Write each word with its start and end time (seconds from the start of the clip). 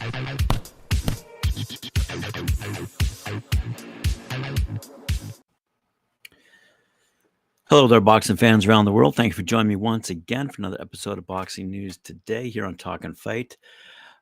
Hello 0.00 0.12
there, 7.86 8.00
boxing 8.00 8.36
fans 8.36 8.64
around 8.64 8.86
the 8.86 8.92
world. 8.92 9.14
Thank 9.14 9.30
you 9.30 9.34
for 9.34 9.42
joining 9.42 9.68
me 9.68 9.76
once 9.76 10.08
again 10.08 10.48
for 10.48 10.62
another 10.62 10.80
episode 10.80 11.18
of 11.18 11.26
Boxing 11.26 11.70
News 11.70 11.98
today 11.98 12.48
here 12.48 12.64
on 12.64 12.76
Talk 12.76 13.04
and 13.04 13.16
Fight. 13.16 13.58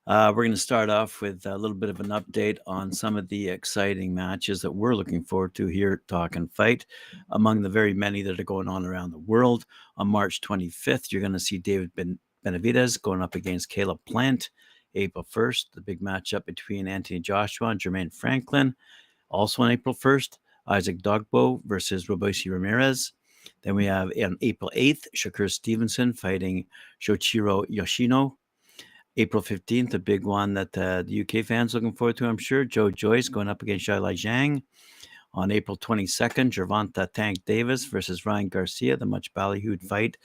Uh, 0.09 0.33
we're 0.35 0.43
going 0.43 0.51
to 0.51 0.59
start 0.59 0.91
off 0.91 1.21
with 1.21 1.46
a 1.46 1.56
little 1.56 1.77
bit 1.77 1.90
of 1.90 2.01
an 2.01 2.08
update 2.08 2.58
on 2.67 2.90
some 2.90 3.17
of 3.17 3.29
the 3.29 3.49
exciting 3.49 4.13
matches 4.13 4.60
that 4.63 4.72
we're 4.72 4.97
looking 4.97 5.22
forward 5.22 5.54
to 5.54 5.67
here 5.67 5.92
at 5.92 6.08
Talk 6.08 6.35
and 6.35 6.53
Fight. 6.53 6.87
Among 7.31 7.63
the 7.63 7.69
very 7.69 7.95
many 7.95 8.22
that 8.22 8.40
are 8.40 8.45
going 8.45 8.67
on 8.67 8.85
around 8.85 9.13
the 9.13 9.19
world, 9.19 9.65
on 9.97 10.08
March 10.08 10.40
25th, 10.40 11.13
you're 11.13 11.21
going 11.21 11.33
to 11.35 11.38
see 11.38 11.58
David 11.58 11.92
ben- 11.95 12.19
Benavidez 12.45 13.01
going 13.01 13.22
up 13.22 13.37
against 13.37 13.69
Caleb 13.69 14.01
Plant. 14.08 14.51
April 14.95 15.25
1st, 15.25 15.67
the 15.75 15.81
big 15.81 16.01
matchup 16.01 16.45
between 16.45 16.88
Anthony 16.88 17.20
Joshua 17.20 17.69
and 17.69 17.80
Jermaine 17.80 18.12
Franklin. 18.12 18.74
Also 19.29 19.62
on 19.62 19.70
April 19.70 19.95
1st, 19.95 20.38
Isaac 20.66 20.98
Dogboe 20.98 21.62
versus 21.65 22.06
Robeisy 22.06 22.51
Ramirez. 22.51 23.12
Then 23.62 23.74
we 23.74 23.87
have 23.87 24.10
on 24.23 24.37
April 24.41 24.70
8th, 24.74 25.06
Shakur 25.16 25.51
Stevenson 25.51 26.12
fighting 26.12 26.66
Shoichiro 27.01 27.65
Yoshino. 27.69 28.37
April 29.16 29.43
15th, 29.43 29.95
a 29.95 29.98
big 29.98 30.24
one 30.24 30.55
that 30.55 30.79
uh, 30.79 31.02
the 31.02 31.23
UK 31.23 31.45
fans 31.45 31.74
looking 31.74 31.93
forward 31.93 32.16
to, 32.18 32.27
I'm 32.27 32.38
sure. 32.38 32.65
Joe 32.65 32.91
Joyce 32.91 33.29
going 33.29 33.48
up 33.48 33.62
against 33.62 33.87
Zhilei 33.87 34.15
Zhang. 34.15 34.62
On 35.34 35.51
April 35.51 35.77
22nd, 35.77 36.51
Gervonta 36.51 37.12
Tank 37.12 37.45
Davis 37.45 37.84
versus 37.84 38.24
Ryan 38.24 38.48
Garcia, 38.48 38.96
the 38.96 39.05
much 39.05 39.32
ballyhooed 39.34 39.82
fight 39.82 40.16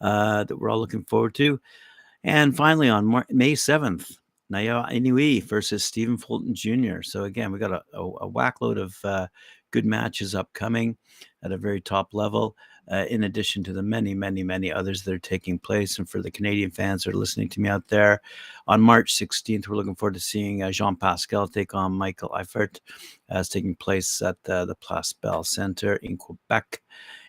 uh, 0.00 0.44
that 0.44 0.56
we're 0.56 0.70
all 0.70 0.78
looking 0.78 1.04
forward 1.04 1.34
to. 1.36 1.60
And 2.24 2.56
finally, 2.56 2.88
on 2.88 3.06
Mar- 3.06 3.26
May 3.30 3.52
7th, 3.52 4.16
Naoya 4.52 4.90
Inoue 4.92 5.42
versus 5.44 5.82
Stephen 5.82 6.16
Fulton 6.16 6.54
Jr. 6.54 7.02
So 7.02 7.24
again, 7.24 7.52
we 7.52 7.58
got 7.58 7.72
a, 7.72 7.82
a, 7.94 8.02
a 8.02 8.30
whackload 8.30 8.78
of 8.80 8.96
uh, 9.04 9.26
good 9.70 9.86
matches 9.86 10.34
upcoming 10.34 10.96
at 11.42 11.52
a 11.52 11.56
very 11.56 11.80
top 11.80 12.12
level 12.12 12.56
uh, 12.90 13.06
in 13.08 13.24
addition 13.24 13.62
to 13.64 13.72
the 13.72 13.82
many, 13.82 14.14
many, 14.14 14.42
many 14.42 14.72
others 14.72 15.02
that 15.02 15.14
are 15.14 15.18
taking 15.18 15.58
place. 15.58 15.98
And 15.98 16.08
for 16.08 16.20
the 16.20 16.30
Canadian 16.30 16.70
fans 16.70 17.04
that 17.04 17.14
are 17.14 17.18
listening 17.18 17.48
to 17.50 17.60
me 17.60 17.68
out 17.68 17.88
there, 17.88 18.20
on 18.66 18.80
March 18.80 19.14
16th, 19.14 19.68
we're 19.68 19.76
looking 19.76 19.94
forward 19.94 20.14
to 20.14 20.20
seeing 20.20 20.62
uh, 20.62 20.70
Jean 20.70 20.96
Pascal 20.96 21.48
take 21.48 21.74
on 21.74 21.92
Michael 21.92 22.30
Eifert 22.30 22.80
as 23.28 23.48
taking 23.48 23.74
place 23.76 24.20
at 24.20 24.36
uh, 24.48 24.64
the 24.64 24.74
Place 24.74 25.12
Bell 25.12 25.44
Center 25.44 25.96
in 25.96 26.16
Quebec. 26.16 26.82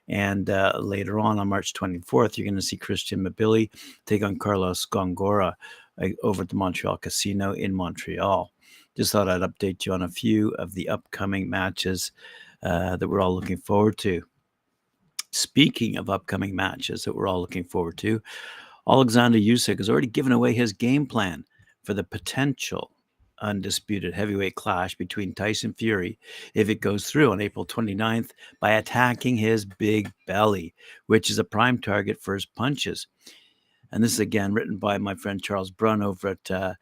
And 0.07 0.49
uh, 0.49 0.73
later 0.79 1.19
on, 1.19 1.39
on 1.39 1.47
March 1.47 1.73
24th, 1.73 2.37
you're 2.37 2.45
going 2.45 2.55
to 2.55 2.61
see 2.61 2.77
Christian 2.77 3.25
Mbilli 3.25 3.69
take 4.05 4.23
on 4.23 4.37
Carlos 4.37 4.85
Gongora 4.85 5.53
uh, 6.01 6.07
over 6.23 6.43
at 6.43 6.49
the 6.49 6.55
Montreal 6.55 6.97
Casino 6.97 7.53
in 7.53 7.73
Montreal. 7.73 8.51
Just 8.97 9.11
thought 9.11 9.29
I'd 9.29 9.41
update 9.41 9.85
you 9.85 9.93
on 9.93 10.03
a 10.03 10.09
few 10.09 10.49
of 10.55 10.73
the 10.73 10.89
upcoming 10.89 11.49
matches 11.49 12.11
uh, 12.61 12.97
that 12.97 13.07
we're 13.07 13.21
all 13.21 13.33
looking 13.33 13.57
forward 13.57 13.97
to. 13.99 14.23
Speaking 15.31 15.97
of 15.97 16.09
upcoming 16.09 16.55
matches 16.55 17.03
that 17.03 17.15
we're 17.15 17.27
all 17.27 17.41
looking 17.41 17.63
forward 17.63 17.97
to, 17.99 18.21
Alexander 18.87 19.39
Usyk 19.39 19.79
has 19.79 19.89
already 19.89 20.07
given 20.07 20.31
away 20.31 20.53
his 20.53 20.73
game 20.73 21.05
plan 21.05 21.43
for 21.83 21.93
the 21.93 22.03
potential 22.03 22.91
undisputed 23.41 24.13
heavyweight 24.13 24.55
clash 24.55 24.95
between 24.95 25.33
Tyson 25.33 25.73
Fury 25.73 26.17
if 26.53 26.69
it 26.69 26.81
goes 26.81 27.07
through 27.07 27.31
on 27.31 27.41
April 27.41 27.65
29th 27.65 28.31
by 28.59 28.71
attacking 28.71 29.37
his 29.37 29.65
big 29.65 30.11
belly, 30.27 30.73
which 31.07 31.29
is 31.29 31.39
a 31.39 31.43
prime 31.43 31.79
target 31.79 32.21
for 32.21 32.33
his 32.33 32.45
punches. 32.45 33.07
And 33.91 34.03
this 34.03 34.13
is 34.13 34.19
again 34.19 34.53
written 34.53 34.77
by 34.77 34.97
my 34.97 35.15
friend 35.15 35.41
Charles 35.41 35.69
Brun 35.69 36.01
over 36.01 36.29
at 36.29 36.51
uh, 36.51 36.73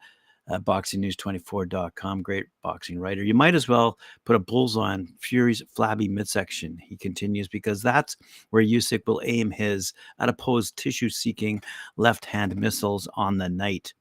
uh, 0.50 0.58
boxingnews24.com. 0.58 2.22
Great 2.22 2.46
boxing 2.62 2.98
writer. 2.98 3.22
You 3.22 3.34
might 3.34 3.54
as 3.54 3.68
well 3.68 3.98
put 4.24 4.36
a 4.36 4.40
bullseye 4.40 4.92
on 4.92 5.08
Fury's 5.20 5.62
flabby 5.74 6.08
midsection, 6.08 6.78
he 6.78 6.96
continues, 6.96 7.48
because 7.48 7.82
that's 7.82 8.16
where 8.50 8.62
Usyk 8.62 9.02
will 9.06 9.20
aim 9.24 9.50
his 9.50 9.92
adipose 10.18 10.72
tissue 10.72 11.10
seeking 11.10 11.62
left 11.96 12.24
hand 12.24 12.56
missiles 12.56 13.08
on 13.14 13.38
the 13.38 13.48
night. 13.48 13.94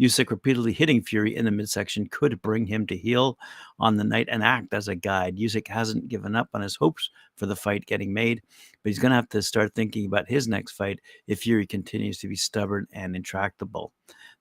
Usyk 0.00 0.30
repeatedly 0.30 0.72
hitting 0.72 1.02
Fury 1.02 1.34
in 1.34 1.46
the 1.46 1.50
midsection 1.50 2.06
could 2.08 2.42
bring 2.42 2.66
him 2.66 2.86
to 2.86 2.96
heel 2.96 3.38
on 3.78 3.96
the 3.96 4.04
night 4.04 4.28
and 4.30 4.42
act 4.42 4.74
as 4.74 4.88
a 4.88 4.94
guide. 4.94 5.38
Usyk 5.38 5.68
hasn't 5.68 6.08
given 6.08 6.36
up 6.36 6.48
on 6.52 6.60
his 6.60 6.76
hopes 6.76 7.10
for 7.36 7.46
the 7.46 7.56
fight 7.56 7.86
getting 7.86 8.12
made, 8.12 8.42
but 8.82 8.90
he's 8.90 8.98
going 8.98 9.10
to 9.10 9.16
have 9.16 9.28
to 9.30 9.40
start 9.40 9.74
thinking 9.74 10.06
about 10.06 10.28
his 10.28 10.48
next 10.48 10.72
fight 10.72 11.00
if 11.26 11.40
Fury 11.40 11.66
continues 11.66 12.18
to 12.18 12.28
be 12.28 12.36
stubborn 12.36 12.86
and 12.92 13.16
intractable. 13.16 13.92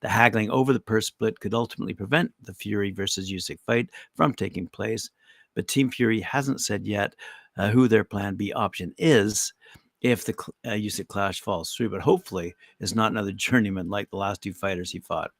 The 0.01 0.09
haggling 0.09 0.51
over 0.51 0.73
the 0.73 0.79
purse 0.79 1.07
split 1.07 1.39
could 1.39 1.53
ultimately 1.53 1.94
prevent 1.94 2.33
the 2.41 2.53
Fury 2.53 2.91
versus 2.91 3.31
Usyk 3.31 3.59
fight 3.61 3.89
from 4.13 4.33
taking 4.33 4.67
place, 4.67 5.09
but 5.53 5.67
Team 5.67 5.89
Fury 5.89 6.19
hasn't 6.19 6.61
said 6.61 6.85
yet 6.85 7.15
uh, 7.57 7.69
who 7.69 7.88
their 7.88 8.03
plan 8.03 8.35
B 8.35 8.51
option 8.51 8.94
is 8.97 9.53
if 10.01 10.25
the 10.25 10.33
uh, 10.65 10.71
Usyk 10.71 11.07
clash 11.07 11.41
falls 11.41 11.73
through. 11.73 11.89
But 11.89 12.01
hopefully, 12.01 12.53
it's 12.79 12.94
not 12.94 13.11
another 13.11 13.31
journeyman 13.35 13.89
like 13.89 14.09
the 14.09 14.17
last 14.17 14.41
two 14.41 14.53
fighters 14.53 14.91
he 14.91 14.99
fought. 14.99 15.31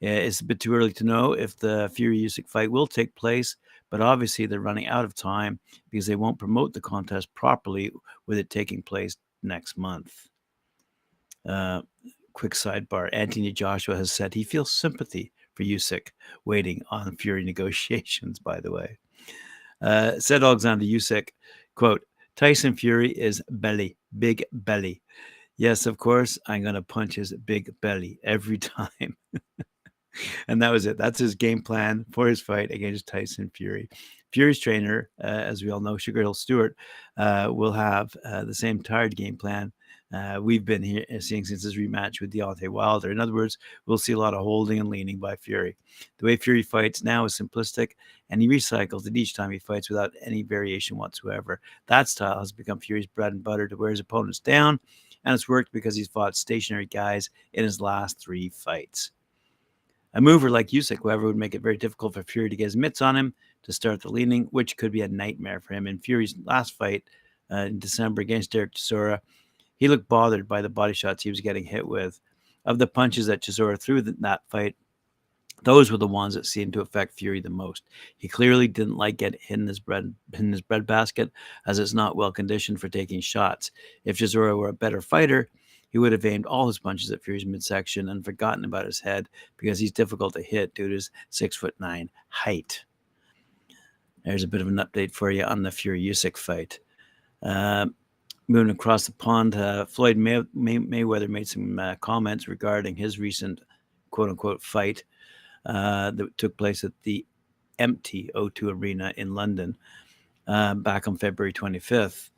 It's 0.00 0.40
a 0.40 0.44
bit 0.44 0.60
too 0.60 0.74
early 0.74 0.92
to 0.92 1.04
know 1.04 1.32
if 1.32 1.56
the 1.56 1.90
Fury 1.92 2.20
Usyk 2.20 2.48
fight 2.48 2.70
will 2.70 2.86
take 2.86 3.14
place, 3.14 3.56
but 3.90 4.00
obviously 4.00 4.46
they're 4.46 4.60
running 4.60 4.86
out 4.86 5.04
of 5.04 5.14
time 5.14 5.58
because 5.90 6.06
they 6.06 6.16
won't 6.16 6.38
promote 6.38 6.72
the 6.72 6.80
contest 6.80 7.34
properly 7.34 7.90
with 8.26 8.38
it 8.38 8.50
taking 8.50 8.82
place 8.82 9.16
next 9.42 9.76
month. 9.76 10.12
Uh, 11.48 11.82
quick 12.32 12.52
sidebar 12.52 13.08
Anthony 13.12 13.50
Joshua 13.50 13.96
has 13.96 14.12
said 14.12 14.34
he 14.34 14.44
feels 14.44 14.70
sympathy 14.70 15.32
for 15.54 15.64
Usyk 15.64 16.08
waiting 16.44 16.82
on 16.90 17.16
Fury 17.16 17.44
negotiations, 17.52 18.38
by 18.38 18.60
the 18.60 18.70
way. 18.70 18.98
Uh, 19.80 20.18
said 20.18 20.42
Alexander 20.44 20.84
Usyk, 20.84 21.30
quote, 21.74 22.02
Tyson 22.36 22.76
Fury 22.76 23.10
is 23.10 23.42
belly, 23.50 23.96
big 24.18 24.44
belly. 24.52 25.02
Yes, 25.56 25.86
of 25.86 25.98
course, 25.98 26.38
I'm 26.46 26.62
going 26.62 26.76
to 26.76 26.82
punch 26.82 27.16
his 27.16 27.32
big 27.32 27.74
belly 27.80 28.20
every 28.22 28.58
time. 28.58 29.16
and 30.48 30.62
that 30.62 30.70
was 30.70 30.86
it. 30.86 30.98
That's 30.98 31.18
his 31.18 31.34
game 31.34 31.62
plan 31.62 32.04
for 32.10 32.26
his 32.26 32.40
fight 32.40 32.70
against 32.70 33.06
Tyson 33.06 33.50
Fury. 33.54 33.88
Fury's 34.32 34.58
trainer, 34.58 35.08
uh, 35.22 35.26
as 35.26 35.62
we 35.62 35.70
all 35.70 35.80
know, 35.80 35.96
Sugar 35.96 36.20
Hill 36.20 36.34
Steward, 36.34 36.74
uh, 37.16 37.50
will 37.50 37.72
have 37.72 38.14
uh, 38.24 38.44
the 38.44 38.54
same 38.54 38.82
tired 38.82 39.16
game 39.16 39.36
plan 39.36 39.72
uh, 40.12 40.38
we've 40.40 40.64
been 40.64 40.82
here 40.82 41.04
uh, 41.14 41.20
seeing 41.20 41.44
since 41.44 41.62
his 41.62 41.76
rematch 41.76 42.20
with 42.20 42.32
Deontay 42.32 42.68
Wilder. 42.68 43.10
In 43.10 43.20
other 43.20 43.34
words, 43.34 43.58
we'll 43.86 43.98
see 43.98 44.12
a 44.12 44.18
lot 44.18 44.34
of 44.34 44.40
holding 44.40 44.78
and 44.80 44.88
leaning 44.88 45.18
by 45.18 45.36
Fury. 45.36 45.76
The 46.18 46.26
way 46.26 46.36
Fury 46.36 46.62
fights 46.62 47.02
now 47.02 47.24
is 47.24 47.34
simplistic, 47.34 47.92
and 48.30 48.40
he 48.40 48.48
recycles 48.48 49.06
it 49.06 49.16
each 49.16 49.34
time 49.34 49.50
he 49.50 49.58
fights 49.58 49.90
without 49.90 50.12
any 50.22 50.42
variation 50.42 50.96
whatsoever. 50.96 51.60
That 51.86 52.08
style 52.08 52.38
has 52.38 52.52
become 52.52 52.80
Fury's 52.80 53.06
bread 53.06 53.32
and 53.32 53.44
butter 53.44 53.68
to 53.68 53.76
wear 53.76 53.90
his 53.90 54.00
opponents 54.00 54.40
down, 54.40 54.80
and 55.24 55.34
it's 55.34 55.48
worked 55.48 55.72
because 55.72 55.94
he's 55.94 56.08
fought 56.08 56.36
stationary 56.36 56.86
guys 56.86 57.28
in 57.52 57.64
his 57.64 57.80
last 57.80 58.18
three 58.18 58.48
fights. 58.48 59.10
A 60.14 60.20
mover 60.20 60.50
like 60.50 60.68
Usyk, 60.68 61.02
however, 61.02 61.26
would 61.26 61.36
make 61.36 61.54
it 61.54 61.62
very 61.62 61.76
difficult 61.76 62.14
for 62.14 62.22
Fury 62.22 62.48
to 62.48 62.56
get 62.56 62.64
his 62.64 62.76
mitts 62.76 63.02
on 63.02 63.16
him 63.16 63.34
to 63.62 63.72
start 63.72 64.00
the 64.00 64.10
leaning, 64.10 64.44
which 64.50 64.76
could 64.76 64.90
be 64.90 65.02
a 65.02 65.08
nightmare 65.08 65.60
for 65.60 65.74
him. 65.74 65.86
In 65.86 65.98
Fury's 65.98 66.34
last 66.44 66.76
fight 66.76 67.04
uh, 67.50 67.56
in 67.56 67.78
December 67.78 68.22
against 68.22 68.52
Derek 68.52 68.74
Chisora, 68.74 69.20
he 69.76 69.88
looked 69.88 70.08
bothered 70.08 70.48
by 70.48 70.62
the 70.62 70.68
body 70.68 70.94
shots 70.94 71.22
he 71.22 71.30
was 71.30 71.40
getting 71.40 71.64
hit 71.64 71.86
with. 71.86 72.20
Of 72.64 72.78
the 72.78 72.86
punches 72.86 73.26
that 73.26 73.42
Chisora 73.42 73.80
threw 73.80 73.98
in 73.98 74.16
that 74.20 74.42
fight, 74.48 74.76
those 75.62 75.90
were 75.90 75.98
the 75.98 76.06
ones 76.06 76.34
that 76.34 76.46
seemed 76.46 76.72
to 76.74 76.80
affect 76.80 77.14
Fury 77.14 77.40
the 77.40 77.50
most. 77.50 77.82
He 78.16 78.28
clearly 78.28 78.68
didn't 78.68 78.96
like 78.96 79.16
getting 79.16 79.40
hit 79.42 79.58
in 79.58 79.66
his 79.66 79.80
bread 79.80 80.14
in 80.34 80.52
his 80.52 80.60
bread 80.60 80.86
basket, 80.86 81.30
as 81.66 81.78
it's 81.78 81.94
not 81.94 82.16
well 82.16 82.32
conditioned 82.32 82.80
for 82.80 82.88
taking 82.88 83.20
shots. 83.20 83.70
If 84.04 84.18
Chisora 84.18 84.56
were 84.56 84.68
a 84.68 84.74
better 84.74 85.00
fighter, 85.00 85.48
he 85.90 85.98
would 85.98 86.12
have 86.12 86.24
aimed 86.24 86.46
all 86.46 86.66
his 86.66 86.78
punches 86.78 87.10
at 87.10 87.22
Fury's 87.22 87.46
midsection 87.46 88.08
and 88.08 88.24
forgotten 88.24 88.64
about 88.64 88.86
his 88.86 89.00
head 89.00 89.28
because 89.56 89.78
he's 89.78 89.92
difficult 89.92 90.34
to 90.34 90.42
hit 90.42 90.74
due 90.74 90.88
to 90.88 90.94
his 90.94 91.10
six 91.30 91.56
foot 91.56 91.74
nine 91.78 92.10
height. 92.28 92.84
There's 94.24 94.42
a 94.42 94.48
bit 94.48 94.60
of 94.60 94.68
an 94.68 94.76
update 94.76 95.12
for 95.12 95.30
you 95.30 95.44
on 95.44 95.62
the 95.62 95.70
Fury 95.70 96.02
Usyk 96.02 96.36
fight. 96.36 96.80
Uh, 97.42 97.86
moving 98.48 98.70
across 98.70 99.06
the 99.06 99.12
pond, 99.12 99.56
uh, 99.56 99.86
Floyd 99.86 100.16
May- 100.16 100.44
May- 100.52 100.78
Mayweather 100.78 101.28
made 101.28 101.48
some 101.48 101.78
uh, 101.78 101.94
comments 101.96 102.48
regarding 102.48 102.96
his 102.96 103.18
recent 103.18 103.60
quote 104.10 104.30
unquote 104.30 104.62
fight 104.62 105.04
uh, 105.66 106.10
that 106.12 106.36
took 106.36 106.56
place 106.56 106.84
at 106.84 106.92
the 107.04 107.24
empty 107.78 108.30
O2 108.34 108.72
Arena 108.72 109.12
in 109.16 109.34
London 109.34 109.76
uh, 110.46 110.74
back 110.74 111.06
on 111.06 111.16
February 111.16 111.52
25th. 111.52 112.30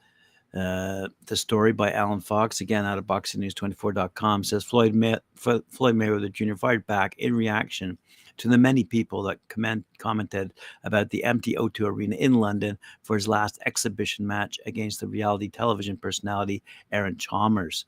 Uh, 0.55 1.06
the 1.26 1.37
story 1.37 1.73
by 1.73 1.93
Alan 1.93 2.20
Fox, 2.20 2.61
again 2.61 2.85
out 2.85 2.99
of 2.99 3.06
BoxingNews24.com, 3.06 4.43
says 4.43 4.64
Floyd, 4.64 4.94
May- 4.94 5.19
Floyd 5.37 5.94
Mayweather 5.94 6.32
Jr. 6.32 6.56
fired 6.56 6.87
back 6.87 7.14
in 7.19 7.35
reaction 7.35 7.97
to 8.38 8.49
the 8.49 8.58
many 8.58 8.82
people 8.82 9.23
that 9.23 9.38
comment, 9.49 9.85
commented 9.99 10.52
about 10.82 11.11
the 11.11 11.23
empty 11.25 11.55
O2 11.55 11.87
Arena 11.87 12.17
in 12.17 12.35
London 12.35 12.79
for 13.02 13.14
his 13.14 13.29
last 13.29 13.58
exhibition 13.67 14.26
match 14.26 14.58
against 14.67 14.99
the 14.99 15.06
reality 15.06 15.49
television 15.49 15.97
personality 15.97 16.62
Aaron 16.91 17.17
Chalmers. 17.17 17.87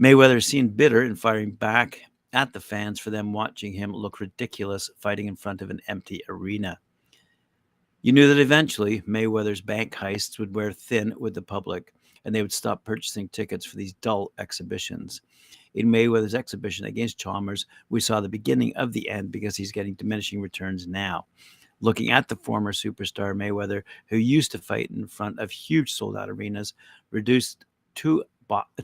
Mayweather 0.00 0.42
seemed 0.42 0.76
bitter 0.76 1.04
in 1.04 1.14
firing 1.14 1.52
back 1.52 2.00
at 2.32 2.52
the 2.52 2.60
fans 2.60 3.00
for 3.00 3.10
them 3.10 3.32
watching 3.32 3.72
him 3.72 3.92
look 3.92 4.20
ridiculous 4.20 4.90
fighting 4.98 5.26
in 5.26 5.36
front 5.36 5.62
of 5.62 5.70
an 5.70 5.80
empty 5.88 6.22
arena. 6.28 6.78
You 8.02 8.12
knew 8.12 8.28
that 8.28 8.40
eventually 8.40 9.02
Mayweather's 9.02 9.60
bank 9.60 9.94
heists 9.94 10.38
would 10.38 10.54
wear 10.54 10.72
thin 10.72 11.12
with 11.18 11.34
the 11.34 11.42
public 11.42 11.92
and 12.24 12.34
they 12.34 12.40
would 12.40 12.52
stop 12.52 12.82
purchasing 12.82 13.28
tickets 13.28 13.66
for 13.66 13.76
these 13.76 13.92
dull 13.94 14.32
exhibitions. 14.38 15.20
In 15.74 15.86
Mayweather's 15.86 16.34
exhibition 16.34 16.86
against 16.86 17.18
Chalmers, 17.18 17.66
we 17.90 18.00
saw 18.00 18.20
the 18.20 18.28
beginning 18.28 18.74
of 18.76 18.92
the 18.92 19.08
end 19.10 19.30
because 19.30 19.54
he's 19.54 19.70
getting 19.70 19.94
diminishing 19.94 20.40
returns 20.40 20.86
now. 20.86 21.26
Looking 21.82 22.10
at 22.10 22.28
the 22.28 22.36
former 22.36 22.72
superstar 22.72 23.34
Mayweather, 23.34 23.82
who 24.06 24.16
used 24.16 24.52
to 24.52 24.58
fight 24.58 24.90
in 24.90 25.06
front 25.06 25.38
of 25.38 25.50
huge 25.50 25.92
sold 25.92 26.16
out 26.16 26.30
arenas, 26.30 26.74
reduced 27.10 27.64
to 27.96 28.24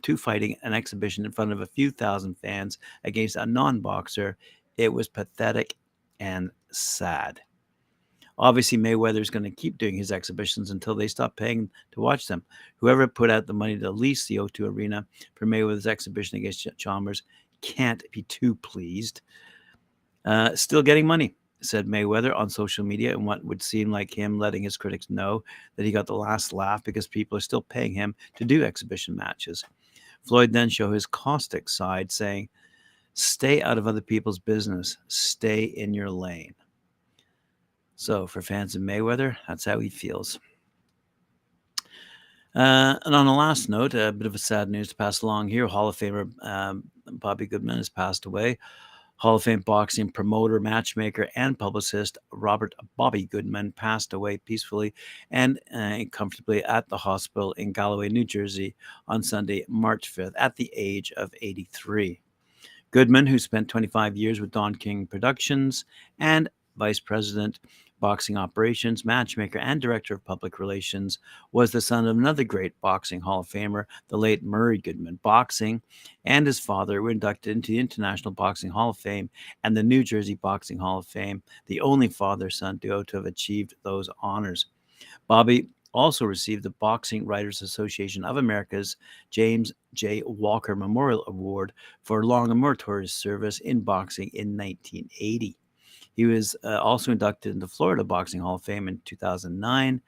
to 0.00 0.16
fighting 0.16 0.56
an 0.62 0.72
exhibition 0.72 1.24
in 1.24 1.32
front 1.32 1.50
of 1.52 1.60
a 1.60 1.66
few 1.66 1.90
thousand 1.90 2.36
fans 2.38 2.78
against 3.02 3.34
a 3.34 3.44
non-boxer, 3.44 4.36
it 4.76 4.92
was 4.92 5.08
pathetic 5.08 5.74
and 6.20 6.50
sad. 6.70 7.40
Obviously, 8.38 8.76
Mayweather 8.76 9.20
is 9.20 9.30
going 9.30 9.44
to 9.44 9.50
keep 9.50 9.78
doing 9.78 9.96
his 9.96 10.12
exhibitions 10.12 10.70
until 10.70 10.94
they 10.94 11.08
stop 11.08 11.36
paying 11.36 11.70
to 11.92 12.00
watch 12.00 12.26
them. 12.26 12.42
Whoever 12.76 13.06
put 13.06 13.30
out 13.30 13.46
the 13.46 13.54
money 13.54 13.78
to 13.78 13.90
lease 13.90 14.26
the 14.26 14.36
O2 14.36 14.68
Arena 14.68 15.06
for 15.34 15.46
Mayweather's 15.46 15.86
exhibition 15.86 16.36
against 16.36 16.68
Chalmers 16.76 17.22
can't 17.62 18.02
be 18.10 18.22
too 18.22 18.54
pleased. 18.56 19.22
Uh, 20.24 20.54
still 20.54 20.82
getting 20.82 21.06
money 21.06 21.34
said 21.62 21.86
Mayweather 21.86 22.36
on 22.36 22.50
social 22.50 22.84
media 22.84 23.12
in 23.14 23.24
what 23.24 23.44
would 23.44 23.62
seem 23.62 23.90
like 23.90 24.12
him 24.12 24.38
letting 24.38 24.62
his 24.62 24.76
critics 24.76 25.08
know 25.08 25.42
that 25.76 25.84
he 25.84 25.92
got 25.92 26.06
the 26.06 26.14
last 26.14 26.52
laugh 26.52 26.84
because 26.84 27.06
people 27.06 27.36
are 27.38 27.42
still 27.42 27.62
paying 27.62 27.92
him 27.92 28.14
to 28.36 28.44
do 28.44 28.64
exhibition 28.64 29.16
matches. 29.16 29.64
Floyd 30.24 30.52
then 30.52 30.68
showed 30.68 30.92
his 30.92 31.06
caustic 31.06 31.68
side, 31.68 32.10
saying, 32.10 32.48
Stay 33.14 33.62
out 33.62 33.78
of 33.78 33.86
other 33.86 34.00
people's 34.00 34.38
business, 34.38 34.98
stay 35.08 35.64
in 35.64 35.94
your 35.94 36.10
lane. 36.10 36.54
So, 37.96 38.26
for 38.26 38.42
fans 38.42 38.76
of 38.76 38.82
Mayweather, 38.82 39.36
that's 39.48 39.64
how 39.64 39.78
he 39.80 39.88
feels. 39.88 40.38
Uh, 42.54 42.98
and 43.04 43.14
on 43.14 43.26
a 43.26 43.36
last 43.36 43.68
note, 43.68 43.94
a 43.94 44.12
bit 44.12 44.26
of 44.26 44.34
a 44.34 44.38
sad 44.38 44.70
news 44.70 44.88
to 44.88 44.96
pass 44.96 45.22
along 45.22 45.48
here 45.48 45.66
Hall 45.66 45.88
of 45.88 45.96
Famer 45.96 46.30
um, 46.44 46.84
Bobby 47.06 47.46
Goodman 47.46 47.76
has 47.78 47.88
passed 47.88 48.26
away. 48.26 48.58
Hall 49.16 49.36
of 49.36 49.42
Fame 49.42 49.60
boxing 49.60 50.10
promoter, 50.10 50.60
matchmaker, 50.60 51.28
and 51.36 51.58
publicist 51.58 52.18
Robert 52.32 52.74
Bobby 52.96 53.24
Goodman 53.26 53.72
passed 53.72 54.12
away 54.12 54.36
peacefully 54.36 54.92
and 55.30 55.58
uh, 55.74 56.00
comfortably 56.12 56.62
at 56.64 56.86
the 56.88 56.98
hospital 56.98 57.52
in 57.52 57.72
Galloway, 57.72 58.10
New 58.10 58.24
Jersey 58.24 58.74
on 59.08 59.22
Sunday, 59.22 59.64
March 59.68 60.14
5th, 60.14 60.34
at 60.36 60.56
the 60.56 60.70
age 60.74 61.12
of 61.12 61.30
83. 61.40 62.20
Goodman, 62.90 63.26
who 63.26 63.38
spent 63.38 63.68
25 63.68 64.16
years 64.16 64.38
with 64.38 64.50
Don 64.50 64.74
King 64.74 65.06
Productions 65.06 65.86
and 66.18 66.50
vice 66.76 67.00
president 67.00 67.58
boxing 68.00 68.36
operations, 68.36 69.04
matchmaker, 69.04 69.58
and 69.58 69.80
director 69.80 70.14
of 70.14 70.24
public 70.24 70.58
relations, 70.58 71.18
was 71.52 71.70
the 71.70 71.80
son 71.80 72.06
of 72.06 72.16
another 72.16 72.44
great 72.44 72.78
boxing 72.80 73.20
Hall 73.20 73.40
of 73.40 73.48
Famer, 73.48 73.84
the 74.08 74.16
late 74.16 74.42
Murray 74.42 74.78
Goodman. 74.78 75.18
Boxing 75.22 75.82
and 76.24 76.46
his 76.46 76.60
father 76.60 77.02
were 77.02 77.10
inducted 77.10 77.56
into 77.56 77.72
the 77.72 77.78
International 77.78 78.32
Boxing 78.32 78.70
Hall 78.70 78.90
of 78.90 78.98
Fame 78.98 79.30
and 79.64 79.76
the 79.76 79.82
New 79.82 80.04
Jersey 80.04 80.34
Boxing 80.34 80.78
Hall 80.78 80.98
of 80.98 81.06
Fame, 81.06 81.42
the 81.66 81.80
only 81.80 82.08
father 82.08 82.50
son 82.50 82.76
duo 82.76 83.02
to 83.04 83.16
have 83.16 83.26
achieved 83.26 83.74
those 83.82 84.10
honors. 84.20 84.66
Bobby 85.26 85.68
also 85.96 86.26
received 86.26 86.62
the 86.62 86.70
Boxing 86.70 87.24
Writers 87.24 87.62
Association 87.62 88.24
of 88.24 88.36
America's 88.36 88.96
James 89.30 89.72
J. 89.94 90.22
Walker 90.26 90.76
Memorial 90.76 91.24
Award 91.26 91.72
for 92.02 92.24
long 92.24 92.50
and 92.50 92.60
meritorious 92.60 93.14
service 93.14 93.60
in 93.60 93.80
boxing 93.80 94.30
in 94.34 94.56
1980. 94.56 95.56
He 96.16 96.24
was 96.24 96.56
uh, 96.64 96.80
also 96.80 97.12
inducted 97.12 97.54
into 97.54 97.68
Florida 97.68 98.02
Boxing 98.02 98.40
Hall 98.40 98.56
of 98.56 98.62
Fame 98.62 98.88
in 98.88 99.00
2009, 99.04 100.00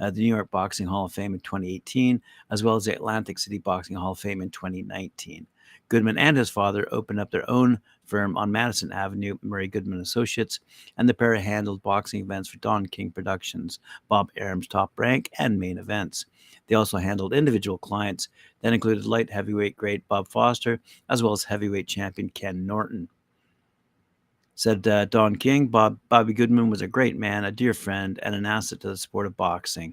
uh, 0.00 0.10
the 0.10 0.20
New 0.20 0.34
York 0.34 0.50
Boxing 0.50 0.86
Hall 0.86 1.04
of 1.04 1.12
Fame 1.12 1.34
in 1.34 1.40
2018, 1.40 2.20
as 2.50 2.64
well 2.64 2.74
as 2.74 2.86
the 2.86 2.94
Atlantic 2.94 3.38
City 3.38 3.58
Boxing 3.58 3.96
Hall 3.96 4.12
of 4.12 4.18
Fame 4.18 4.40
in 4.40 4.50
2019. 4.50 5.46
Goodman 5.88 6.16
and 6.16 6.38
his 6.38 6.48
father 6.48 6.88
opened 6.90 7.20
up 7.20 7.30
their 7.30 7.48
own 7.50 7.78
firm 8.06 8.34
on 8.38 8.50
Madison 8.50 8.92
Avenue, 8.92 9.36
Murray 9.42 9.68
Goodman 9.68 10.00
Associates, 10.00 10.58
and 10.96 11.06
the 11.06 11.12
pair 11.12 11.34
handled 11.34 11.82
boxing 11.82 12.22
events 12.22 12.48
for 12.48 12.56
Don 12.58 12.86
King 12.86 13.10
Productions, 13.10 13.78
Bob 14.08 14.30
Arum's 14.38 14.66
Top 14.66 14.92
Rank, 14.96 15.28
and 15.38 15.58
Main 15.58 15.76
Events. 15.76 16.24
They 16.66 16.76
also 16.76 16.96
handled 16.96 17.34
individual 17.34 17.76
clients 17.76 18.28
that 18.62 18.72
included 18.72 19.04
light 19.04 19.28
heavyweight 19.28 19.76
great 19.76 20.08
Bob 20.08 20.28
Foster, 20.28 20.80
as 21.10 21.22
well 21.22 21.32
as 21.32 21.44
heavyweight 21.44 21.88
champion 21.88 22.30
Ken 22.30 22.66
Norton. 22.66 23.08
Said 24.62 24.86
uh, 24.86 25.06
Don 25.06 25.34
King, 25.34 25.66
Bob, 25.66 25.98
Bobby 26.08 26.32
Goodman 26.32 26.70
was 26.70 26.82
a 26.82 26.86
great 26.86 27.16
man, 27.16 27.44
a 27.44 27.50
dear 27.50 27.74
friend, 27.74 28.20
and 28.22 28.32
an 28.32 28.46
asset 28.46 28.78
to 28.82 28.90
the 28.90 28.96
sport 28.96 29.26
of 29.26 29.36
boxing. 29.36 29.92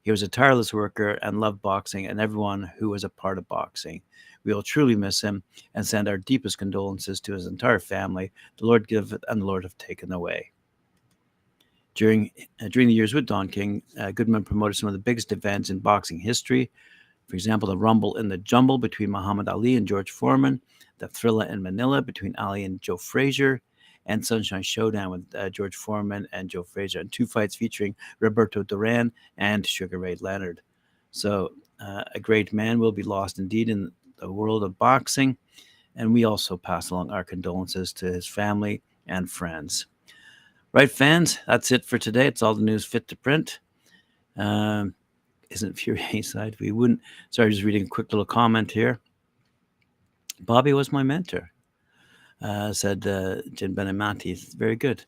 He 0.00 0.10
was 0.10 0.22
a 0.22 0.28
tireless 0.28 0.72
worker 0.72 1.18
and 1.20 1.38
loved 1.38 1.60
boxing 1.60 2.06
and 2.06 2.18
everyone 2.18 2.72
who 2.78 2.88
was 2.88 3.04
a 3.04 3.10
part 3.10 3.36
of 3.36 3.46
boxing. 3.46 4.00
We 4.42 4.54
will 4.54 4.62
truly 4.62 4.96
miss 4.96 5.20
him 5.20 5.42
and 5.74 5.86
send 5.86 6.08
our 6.08 6.16
deepest 6.16 6.56
condolences 6.56 7.20
to 7.20 7.34
his 7.34 7.46
entire 7.46 7.78
family. 7.78 8.32
The 8.56 8.64
Lord 8.64 8.88
give 8.88 9.12
and 9.28 9.42
the 9.42 9.44
Lord 9.44 9.64
have 9.64 9.76
taken 9.76 10.10
away. 10.10 10.50
During, 11.94 12.30
uh, 12.62 12.68
during 12.68 12.88
the 12.88 12.94
years 12.94 13.12
with 13.12 13.26
Don 13.26 13.48
King, 13.48 13.82
uh, 14.00 14.12
Goodman 14.12 14.44
promoted 14.44 14.78
some 14.78 14.86
of 14.86 14.94
the 14.94 14.98
biggest 14.98 15.30
events 15.30 15.68
in 15.68 15.78
boxing 15.78 16.20
history. 16.20 16.70
For 17.26 17.34
example, 17.34 17.68
the 17.68 17.76
Rumble 17.76 18.16
in 18.16 18.28
the 18.28 18.38
Jungle 18.38 18.78
between 18.78 19.10
Muhammad 19.10 19.46
Ali 19.46 19.76
and 19.76 19.86
George 19.86 20.10
Foreman, 20.10 20.62
the 21.00 21.08
Thrilla 21.08 21.50
in 21.50 21.62
Manila 21.62 22.00
between 22.00 22.34
Ali 22.36 22.64
and 22.64 22.80
Joe 22.80 22.96
Frazier, 22.96 23.60
and 24.06 24.24
Sunshine 24.24 24.62
Showdown 24.62 25.10
with 25.10 25.24
uh, 25.34 25.50
George 25.50 25.76
Foreman 25.76 26.26
and 26.32 26.48
Joe 26.48 26.62
Frazier, 26.62 27.00
and 27.00 27.12
two 27.12 27.26
fights 27.26 27.56
featuring 27.56 27.94
Roberto 28.20 28.62
Duran 28.62 29.12
and 29.36 29.66
Sugar 29.66 29.98
Ray 29.98 30.16
Leonard. 30.20 30.62
So, 31.10 31.50
uh, 31.80 32.04
a 32.14 32.20
great 32.20 32.52
man 32.52 32.78
will 32.78 32.92
be 32.92 33.02
lost 33.02 33.38
indeed 33.38 33.68
in 33.68 33.90
the 34.18 34.32
world 34.32 34.64
of 34.64 34.78
boxing. 34.78 35.36
And 35.94 36.12
we 36.12 36.24
also 36.24 36.56
pass 36.56 36.90
along 36.90 37.10
our 37.10 37.24
condolences 37.24 37.92
to 37.94 38.06
his 38.06 38.26
family 38.26 38.82
and 39.06 39.30
friends. 39.30 39.86
Right, 40.72 40.90
fans, 40.90 41.38
that's 41.46 41.72
it 41.72 41.84
for 41.84 41.98
today. 41.98 42.26
It's 42.26 42.42
all 42.42 42.54
the 42.54 42.62
news 42.62 42.84
fit 42.84 43.08
to 43.08 43.16
print. 43.16 43.60
Um, 44.36 44.94
isn't 45.50 45.78
Fury 45.78 46.22
side? 46.22 46.56
We 46.60 46.72
wouldn't. 46.72 47.00
Sorry, 47.30 47.50
just 47.50 47.62
reading 47.62 47.84
a 47.84 47.88
quick 47.88 48.12
little 48.12 48.26
comment 48.26 48.70
here. 48.70 49.00
Bobby 50.40 50.74
was 50.74 50.92
my 50.92 51.02
mentor 51.02 51.50
uh, 52.42 52.72
said 52.72 53.06
uh, 53.06 53.42
Jim 53.52 53.74
Benamati. 53.74 54.54
Very 54.54 54.76
good. 54.76 55.04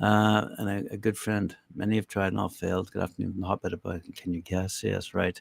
Uh, 0.00 0.48
and 0.58 0.68
a, 0.68 0.94
a, 0.94 0.96
good 0.96 1.16
friend. 1.16 1.56
Many 1.74 1.96
have 1.96 2.06
tried 2.06 2.28
and 2.28 2.40
all 2.40 2.50
failed. 2.50 2.92
Good 2.92 3.02
afternoon 3.02 3.42
Hotbed 3.42 3.72
about 3.72 4.02
Can 4.14 4.34
you 4.34 4.42
guess? 4.42 4.82
Yes, 4.82 5.14
right. 5.14 5.40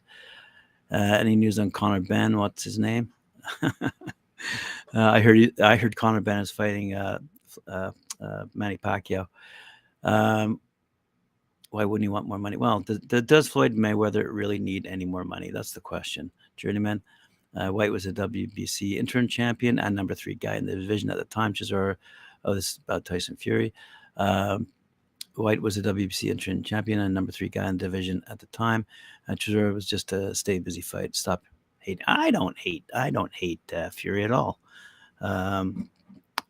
Uh, 0.89 0.95
any 0.95 1.35
news 1.35 1.59
on 1.59 1.71
Conor 1.71 1.99
Benn? 1.99 2.37
What's 2.37 2.63
his 2.63 2.79
name? 2.79 3.11
uh, 3.61 3.89
I 4.93 5.19
heard 5.19 5.59
I 5.59 5.75
heard 5.75 5.95
Conor 5.97 6.21
Benn 6.21 6.39
is 6.39 6.51
fighting 6.51 6.93
uh, 6.93 7.19
Manny 8.53 8.77
Pacquiao. 8.77 9.27
Um, 10.03 10.61
why 11.71 11.83
wouldn't 11.83 12.05
he 12.05 12.09
want 12.09 12.27
more 12.27 12.37
money? 12.37 12.55
Well, 12.55 12.79
does, 12.79 12.99
does 12.99 13.47
Floyd 13.49 13.75
Mayweather 13.75 14.29
really 14.31 14.59
need 14.59 14.85
any 14.85 15.03
more 15.03 15.25
money? 15.25 15.51
That's 15.51 15.71
the 15.71 15.81
question. 15.81 16.31
Journeyman. 16.55 17.01
Uh, 17.55 17.69
Whyte 17.69 17.91
was 17.91 18.05
a 18.05 18.13
WBC 18.13 18.97
interim 18.97 19.27
champion 19.27 19.79
and 19.79 19.95
number 19.95 20.15
three 20.15 20.35
guy 20.35 20.55
in 20.55 20.65
the 20.65 20.75
division 20.75 21.09
at 21.09 21.17
the 21.17 21.25
time. 21.25 21.53
Chisora, 21.53 21.95
oh, 22.43 22.53
this 22.53 22.71
is 22.71 22.79
about 22.85 23.05
Tyson 23.05 23.37
Fury. 23.37 23.73
Um, 24.17 24.67
Whyte 25.35 25.61
was 25.61 25.77
a 25.77 25.81
WBC 25.81 26.29
interim 26.29 26.63
champion 26.63 26.99
and 26.99 27.13
number 27.13 27.31
three 27.31 27.49
guy 27.49 27.67
in 27.67 27.77
the 27.77 27.85
division 27.85 28.23
at 28.29 28.39
the 28.39 28.47
time. 28.47 28.85
Uh, 29.27 29.33
Chisora 29.33 29.73
was 29.73 29.85
just 29.85 30.11
a 30.11 30.33
stay 30.33 30.59
busy 30.59 30.81
fight. 30.81 31.15
Stop 31.15 31.43
hate. 31.79 32.01
I 32.07 32.31
don't 32.31 32.57
hate. 32.57 32.83
I 32.93 33.09
don't 33.09 33.33
hate 33.33 33.61
uh, 33.73 33.89
Fury 33.89 34.23
at 34.23 34.31
all. 34.31 34.59
Um, 35.21 35.89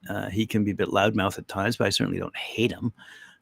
uh, 0.09 0.29
he 0.29 0.45
can 0.45 0.63
be 0.63 0.71
a 0.71 0.75
bit 0.75 0.89
loudmouth 0.89 1.37
at 1.37 1.47
times, 1.47 1.77
but 1.77 1.87
I 1.87 1.89
certainly 1.89 2.19
don't 2.19 2.35
hate 2.35 2.71
him. 2.71 2.93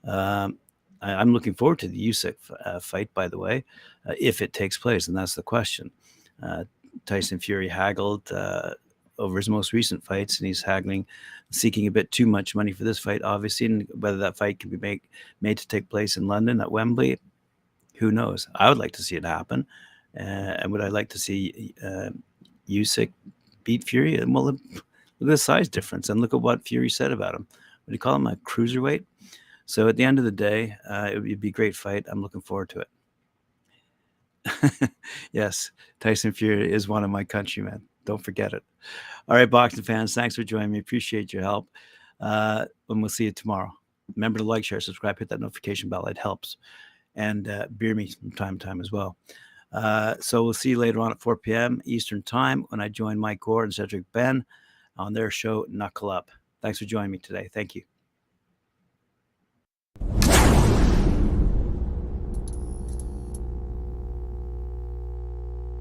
Um, 0.05 0.57
I, 1.01 1.21
am 1.21 1.33
looking 1.33 1.53
forward 1.53 1.79
to 1.79 1.87
the 1.87 2.09
Usyk 2.09 2.35
uh, 2.65 2.79
fight, 2.79 3.13
by 3.13 3.27
the 3.27 3.37
way, 3.37 3.65
uh, 4.07 4.13
if 4.19 4.41
it 4.41 4.53
takes 4.53 4.77
place, 4.77 5.07
and 5.07 5.17
that's 5.17 5.35
the 5.35 5.43
question. 5.43 5.91
Uh, 6.93 6.99
Tyson 7.05 7.39
Fury 7.39 7.67
haggled 7.67 8.31
uh, 8.31 8.73
over 9.19 9.37
his 9.37 9.49
most 9.49 9.73
recent 9.73 10.03
fights, 10.03 10.39
and 10.39 10.47
he's 10.47 10.61
haggling, 10.61 11.05
seeking 11.51 11.87
a 11.87 11.91
bit 11.91 12.11
too 12.11 12.25
much 12.25 12.55
money 12.55 12.71
for 12.71 12.83
this 12.83 12.99
fight, 12.99 13.21
obviously. 13.23 13.67
And 13.67 13.87
whether 13.99 14.17
that 14.17 14.37
fight 14.37 14.59
can 14.59 14.69
be 14.69 14.77
made 14.77 15.01
made 15.41 15.57
to 15.57 15.67
take 15.67 15.89
place 15.89 16.17
in 16.17 16.27
London 16.27 16.61
at 16.61 16.71
Wembley, 16.71 17.19
who 17.97 18.11
knows? 18.11 18.47
I 18.55 18.69
would 18.69 18.77
like 18.77 18.93
to 18.93 19.03
see 19.03 19.15
it 19.15 19.25
happen, 19.25 19.65
uh, 20.17 20.57
and 20.59 20.71
would 20.71 20.81
I 20.81 20.87
like 20.87 21.09
to 21.09 21.19
see 21.19 21.73
uh, 21.83 22.09
Usyk 22.67 23.11
beat 23.63 23.83
Fury? 23.83 24.17
And 24.17 24.33
Well, 24.33 24.45
look 24.45 24.59
at 25.21 25.27
the 25.27 25.37
size 25.37 25.69
difference, 25.69 26.09
and 26.09 26.19
look 26.21 26.33
at 26.33 26.41
what 26.41 26.67
Fury 26.67 26.89
said 26.89 27.11
about 27.11 27.35
him. 27.35 27.47
Would 27.85 27.93
you 27.93 27.99
call 27.99 28.15
him 28.15 28.27
a 28.27 28.35
cruiserweight? 28.37 29.05
So 29.65 29.87
at 29.87 29.95
the 29.95 30.03
end 30.03 30.19
of 30.19 30.25
the 30.25 30.31
day, 30.31 30.77
uh, 30.89 31.09
it 31.13 31.19
would 31.19 31.39
be 31.39 31.49
a 31.49 31.51
great 31.51 31.75
fight. 31.75 32.05
I'm 32.07 32.21
looking 32.21 32.41
forward 32.41 32.69
to 32.69 32.79
it. 32.79 32.87
yes, 35.31 35.71
Tyson 35.99 36.31
Fury 36.31 36.71
is 36.71 36.87
one 36.87 37.03
of 37.03 37.09
my 37.09 37.23
countrymen. 37.23 37.81
Don't 38.05 38.23
forget 38.23 38.53
it. 38.53 38.63
All 39.27 39.35
right, 39.35 39.49
boxing 39.49 39.83
fans, 39.83 40.13
thanks 40.13 40.35
for 40.35 40.43
joining 40.43 40.71
me. 40.71 40.79
Appreciate 40.79 41.31
your 41.31 41.43
help. 41.43 41.69
Uh, 42.19 42.65
and 42.89 43.01
we'll 43.01 43.09
see 43.09 43.25
you 43.25 43.31
tomorrow. 43.31 43.71
Remember 44.15 44.39
to 44.39 44.43
like, 44.43 44.65
share, 44.65 44.81
subscribe, 44.81 45.17
hit 45.17 45.29
that 45.29 45.39
notification 45.39 45.89
bell. 45.89 46.05
It 46.05 46.17
helps. 46.17 46.57
And 47.15 47.47
uh, 47.47 47.67
beer 47.77 47.95
me 47.95 48.07
from 48.07 48.31
time 48.31 48.57
to 48.57 48.65
time 48.65 48.81
as 48.81 48.91
well. 48.91 49.17
Uh, 49.71 50.15
so 50.19 50.43
we'll 50.43 50.53
see 50.53 50.71
you 50.71 50.77
later 50.77 50.99
on 50.99 51.11
at 51.11 51.21
4 51.21 51.37
p.m. 51.37 51.81
Eastern 51.85 52.21
Time 52.21 52.65
when 52.69 52.79
I 52.79 52.89
join 52.89 53.17
Mike 53.17 53.39
Gore 53.39 53.63
and 53.63 53.73
Cedric 53.73 54.03
Ben 54.11 54.45
on 54.97 55.13
their 55.13 55.31
show, 55.31 55.65
Knuckle 55.69 56.11
Up. 56.11 56.29
Thanks 56.61 56.79
for 56.79 56.85
joining 56.85 57.11
me 57.11 57.17
today. 57.17 57.49
Thank 57.51 57.75
you. 57.75 57.83